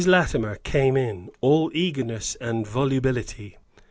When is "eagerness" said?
1.75-2.33